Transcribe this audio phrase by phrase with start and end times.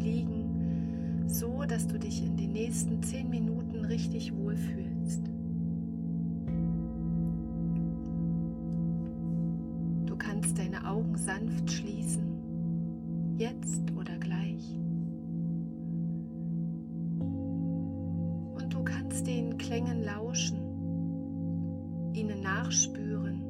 [0.00, 5.22] Liegen, so dass du dich in den nächsten zehn Minuten richtig wohlfühlst.
[10.06, 14.76] Du kannst deine Augen sanft schließen, jetzt oder gleich.
[18.54, 20.58] Und du kannst den Klängen lauschen,
[22.14, 23.42] ihnen nachspüren,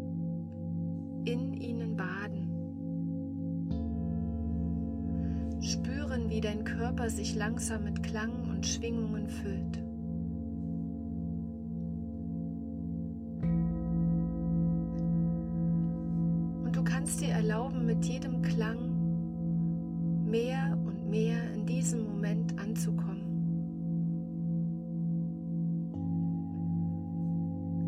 [1.24, 2.17] in ihnen baden.
[6.18, 9.78] Spüren, wie dein Körper sich langsam mit Klang und Schwingungen füllt.
[16.64, 18.94] Und du kannst dir erlauben, mit jedem Klang
[20.24, 23.18] mehr und mehr in diesem Moment anzukommen.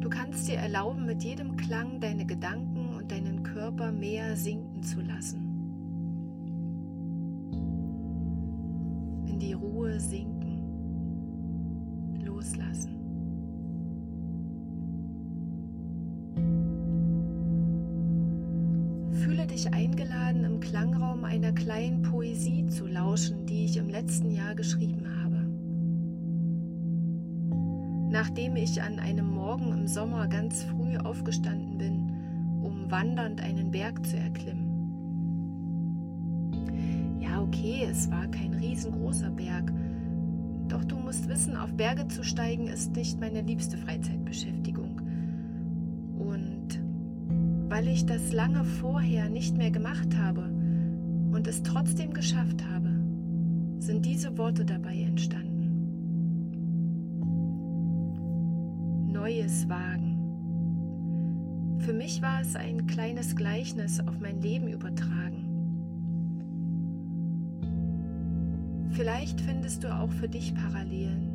[0.00, 5.00] Du kannst dir erlauben, mit jedem Klang deine Gedanken und deinen Körper mehr sinken zu
[5.02, 5.49] lassen.
[10.00, 10.62] Sinken,
[12.24, 12.96] loslassen.
[19.12, 24.54] Fühle dich eingeladen, im Klangraum einer kleinen Poesie zu lauschen, die ich im letzten Jahr
[24.54, 25.46] geschrieben habe.
[28.10, 32.10] Nachdem ich an einem Morgen im Sommer ganz früh aufgestanden bin,
[32.62, 34.69] um wandernd einen Berg zu erklimmen.
[37.52, 39.72] Okay, es war kein riesengroßer Berg,
[40.68, 45.00] doch du musst wissen, auf Berge zu steigen ist nicht meine liebste Freizeitbeschäftigung.
[46.16, 46.80] Und
[47.68, 50.42] weil ich das lange vorher nicht mehr gemacht habe
[51.32, 52.88] und es trotzdem geschafft habe,
[53.80, 55.50] sind diese Worte dabei entstanden.
[59.12, 60.18] Neues Wagen.
[61.80, 64.68] Für mich war es ein kleines Gleichnis auf mein Leben
[69.00, 71.32] Vielleicht findest du auch für dich Parallelen.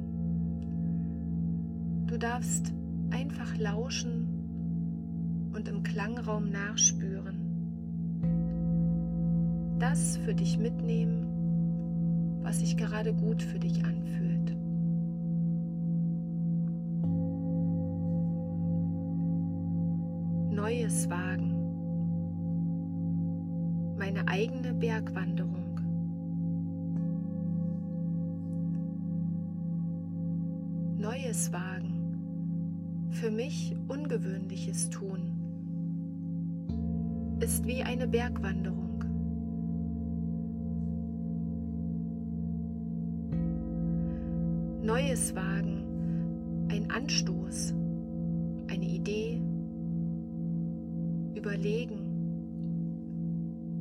[2.06, 2.72] Du darfst
[3.10, 7.40] einfach lauschen und im Klangraum nachspüren.
[9.80, 14.56] Das für dich mitnehmen, was sich gerade gut für dich anfühlt.
[20.52, 21.56] Neues wagen.
[23.98, 25.75] Meine eigene Bergwanderung.
[31.36, 35.34] Neues wagen, für mich Ungewöhnliches tun,
[37.42, 39.04] ist wie eine Bergwanderung.
[44.82, 45.84] Neues wagen,
[46.70, 47.74] ein Anstoß,
[48.70, 49.42] eine Idee,
[51.36, 52.00] überlegen,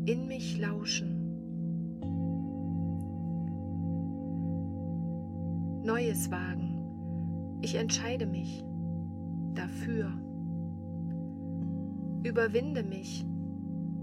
[0.07, 1.21] in mich lauschen.
[5.85, 6.74] Neues wagen
[7.65, 8.63] ich entscheide mich
[9.55, 10.13] dafür.
[12.23, 13.25] Überwinde mich,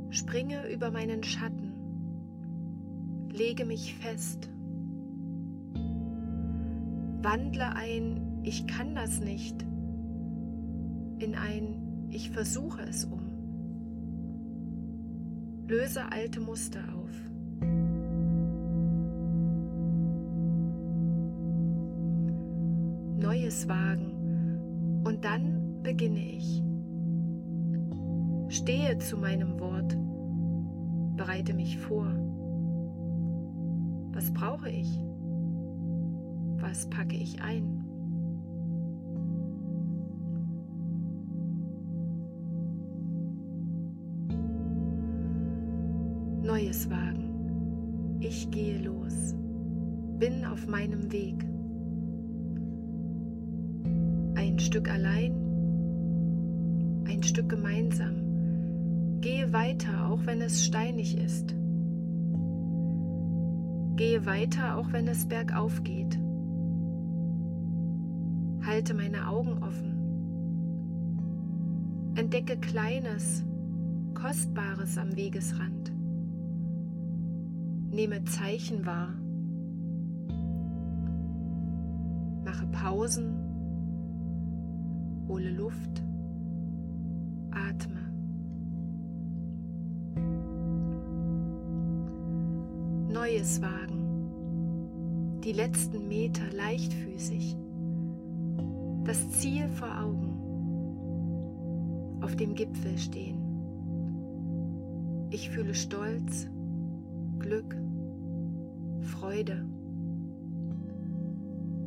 [0.09, 1.71] springe über meinen Schatten,
[3.31, 4.49] lege mich fest,
[7.21, 9.61] wandle ein Ich kann das nicht
[11.19, 13.21] in ein Ich versuche es um.
[15.67, 17.00] Löse alte Muster auf.
[23.31, 26.61] Neues wagen und dann beginne ich.
[28.49, 29.97] Stehe zu meinem Wort,
[31.15, 32.07] bereite mich vor.
[34.11, 34.99] Was brauche ich?
[36.57, 37.85] Was packe ich ein?
[46.43, 48.17] Neues wagen.
[48.19, 49.35] Ich gehe los.
[50.19, 51.45] Bin auf meinem Weg.
[54.61, 55.33] Stück allein,
[57.07, 59.19] ein Stück gemeinsam.
[59.19, 61.55] Gehe weiter, auch wenn es steinig ist.
[63.95, 66.19] Gehe weiter, auch wenn es bergauf geht.
[68.65, 69.97] Halte meine Augen offen.
[72.15, 73.43] Entdecke Kleines,
[74.13, 75.91] Kostbares am Wegesrand.
[77.91, 79.15] Nehme Zeichen wahr.
[82.45, 83.50] Mache Pausen.
[85.31, 86.03] Hole Luft.
[87.51, 88.11] Atme.
[93.07, 95.39] Neues wagen.
[95.41, 97.55] Die letzten Meter leichtfüßig.
[99.05, 100.33] Das Ziel vor Augen.
[102.21, 103.39] Auf dem Gipfel stehen.
[105.29, 106.49] Ich fühle Stolz,
[107.39, 107.77] Glück,
[108.99, 109.65] Freude.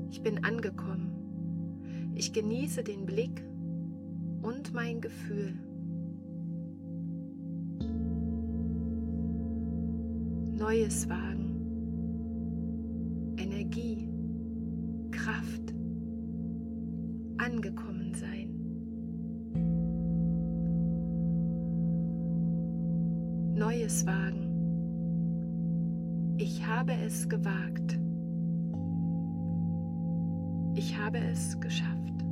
[0.08, 1.23] Ich bin angekommen.
[2.16, 3.44] Ich genieße den Blick
[4.42, 5.52] und mein Gefühl.
[10.56, 11.50] Neues wagen.
[13.36, 14.08] Energie,
[15.10, 15.74] Kraft,
[17.38, 18.50] angekommen sein.
[23.54, 24.44] Neues wagen.
[26.38, 27.98] Ich habe es gewagt.
[30.76, 32.23] Ich habe es geschafft.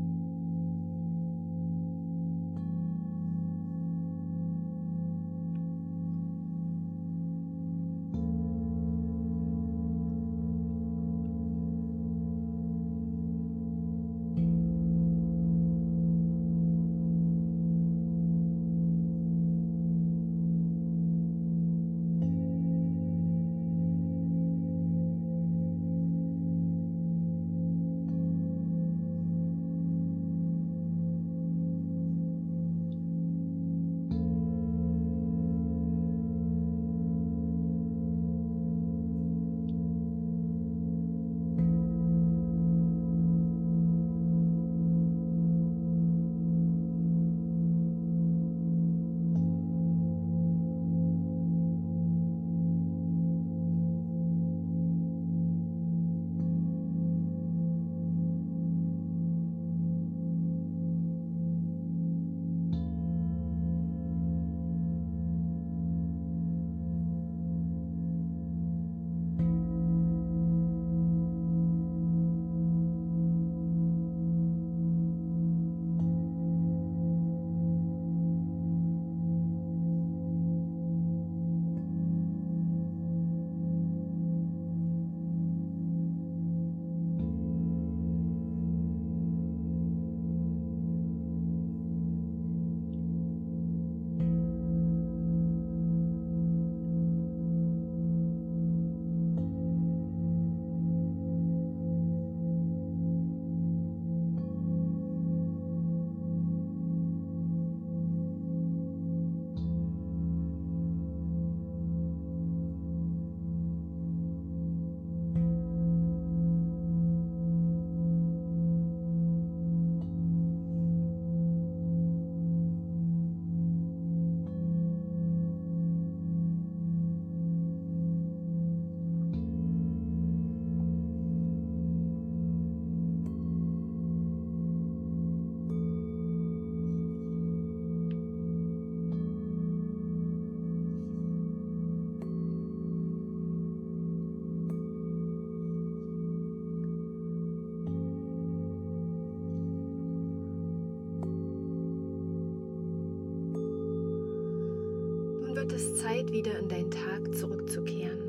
[156.13, 158.21] Zeit, wieder in deinen Tag zurückzukehren.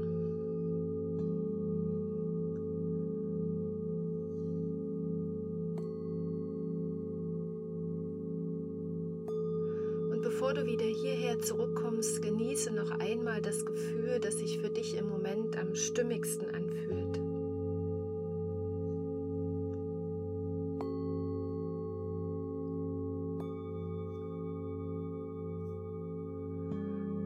[10.12, 14.96] Und bevor du wieder hierher zurückkommst, genieße noch einmal das Gefühl, das sich für dich
[14.96, 17.03] im Moment am stimmigsten anfühlt.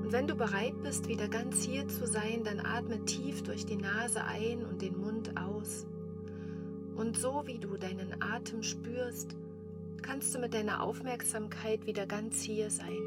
[0.08, 3.76] Und wenn du bereit bist, wieder ganz hier zu sein, dann atme tief durch die
[3.76, 5.86] Nase ein und den Mund aus.
[6.96, 9.36] Und so wie du deinen Atem spürst,
[10.02, 13.02] kannst du mit deiner Aufmerksamkeit wieder ganz hier sein.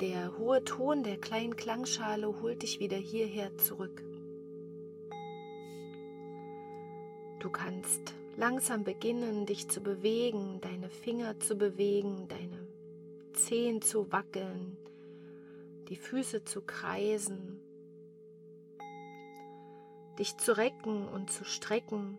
[0.00, 4.04] Der hohe Ton der kleinen Klangschale holt dich wieder hierher zurück.
[7.42, 12.68] Du kannst langsam beginnen, dich zu bewegen, deine Finger zu bewegen, deine
[13.32, 14.76] Zehen zu wackeln,
[15.88, 17.60] die Füße zu kreisen,
[20.20, 22.16] dich zu recken und zu strecken,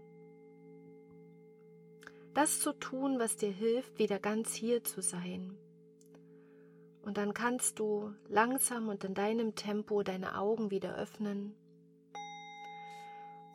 [2.33, 5.57] das zu tun, was dir hilft, wieder ganz hier zu sein.
[7.05, 11.55] Und dann kannst du langsam und in deinem Tempo deine Augen wieder öffnen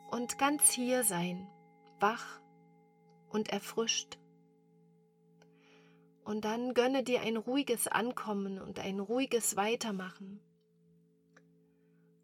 [0.09, 1.47] und ganz hier sein,
[2.01, 2.39] wach
[3.29, 4.17] und erfrischt.
[6.23, 10.39] Und dann gönne dir ein ruhiges Ankommen und ein ruhiges Weitermachen.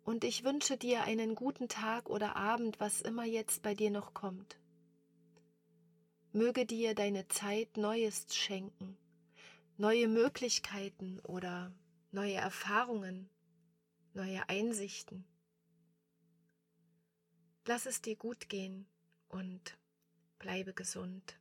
[0.03, 4.13] Und ich wünsche dir einen guten Tag oder Abend, was immer jetzt bei dir noch
[4.13, 4.59] kommt.
[6.31, 8.97] Möge dir deine Zeit Neues schenken,
[9.77, 11.73] neue Möglichkeiten oder
[12.11, 13.29] neue Erfahrungen,
[14.13, 15.25] neue Einsichten.
[17.65, 18.85] Lass es dir gut gehen
[19.35, 19.77] und
[20.39, 21.37] bleibe gesund.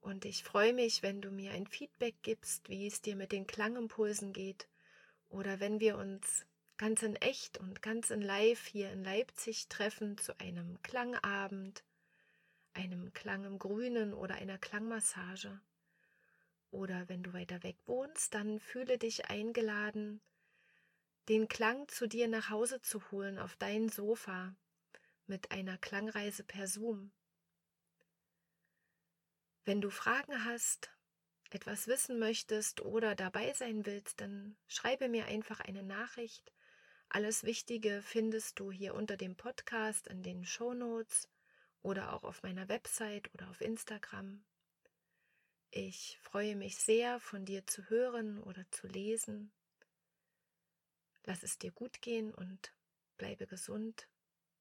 [0.00, 3.46] Und ich freue mich, wenn du mir ein Feedback gibst, wie es dir mit den
[3.46, 4.66] Klangimpulsen geht
[5.28, 10.18] oder wenn wir uns ganz in echt und ganz in live hier in Leipzig treffen
[10.18, 11.84] zu einem Klangabend,
[12.72, 15.60] einem Klang im Grünen oder einer Klangmassage.
[16.70, 20.20] Oder wenn du weiter weg wohnst, dann fühle dich eingeladen,
[21.28, 24.54] den Klang zu dir nach Hause zu holen auf dein Sofa
[25.26, 27.12] mit einer Klangreise per Zoom.
[29.64, 30.90] Wenn du Fragen hast,
[31.50, 36.52] etwas wissen möchtest oder dabei sein willst, dann schreibe mir einfach eine Nachricht
[37.14, 41.28] alles Wichtige findest du hier unter dem Podcast in den Show Notes
[41.80, 44.44] oder auch auf meiner Website oder auf Instagram.
[45.70, 49.52] Ich freue mich sehr, von dir zu hören oder zu lesen.
[51.22, 52.74] Lass es dir gut gehen und
[53.16, 54.08] bleibe gesund.